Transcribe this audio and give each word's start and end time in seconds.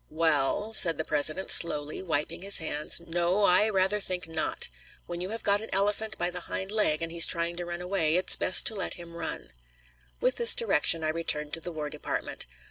"Well," 0.09 0.73
said 0.73 0.97
the 0.97 1.05
President 1.05 1.51
slowly, 1.51 2.01
wiping 2.01 2.41
his 2.41 2.57
hands, 2.57 2.99
"no, 3.05 3.43
I 3.43 3.69
rather 3.69 3.99
think 3.99 4.27
not. 4.27 4.67
When 5.05 5.21
you 5.21 5.29
have 5.29 5.43
got 5.43 5.61
an 5.61 5.69
elephant 5.71 6.17
by 6.17 6.31
the 6.31 6.39
hind 6.49 6.71
leg, 6.71 7.03
and 7.03 7.11
he's 7.11 7.27
trying 7.27 7.55
to 7.57 7.65
run 7.65 7.81
away, 7.81 8.15
it's 8.15 8.35
best 8.35 8.65
to 8.65 8.73
let 8.75 8.95
him 8.95 9.15
run." 9.15 9.51
With 10.19 10.37
this 10.37 10.55
direction, 10.55 11.03
I 11.03 11.09
returned 11.09 11.53
to 11.53 11.61
the 11.61 11.71
War 11.71 11.87
Department. 11.91 12.47